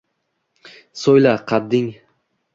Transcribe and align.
So’yla, 1.03 1.35
qadding 1.53 1.93